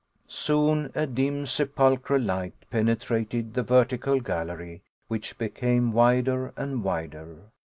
Soon 0.27 0.91
a 0.95 1.05
dim, 1.05 1.45
sepulchral 1.45 2.23
light 2.23 2.55
penetrated 2.71 3.53
the 3.53 3.61
vertical 3.61 4.19
gallery, 4.19 4.81
which 5.09 5.37
became 5.37 5.91
wider 5.91 6.51
and 6.57 6.83
wider. 6.83 7.37